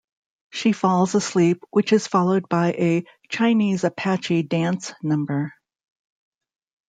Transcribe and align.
She 0.49 0.71
falls 0.71 1.13
asleep, 1.13 1.63
which 1.69 1.93
is 1.93 2.07
followed 2.07 2.49
by 2.49 2.71
a 2.71 3.05
"Chinese 3.29 3.83
Apache 3.83 4.41
Dance" 4.41 4.93
number. 5.03 5.53